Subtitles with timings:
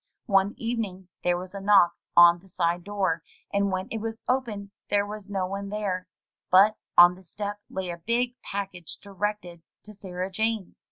[0.25, 3.21] One evening there was a knock on the side door,
[3.53, 6.07] and when it was opened there was no one there,
[6.49, 10.73] but on the step lay a big package directed to Sarah Jane.